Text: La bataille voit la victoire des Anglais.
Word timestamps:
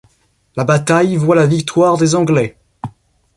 La 0.55 0.63
bataille 0.63 1.15
voit 1.15 1.35
la 1.35 1.45
victoire 1.45 1.95
des 1.95 2.15
Anglais. 2.15 2.57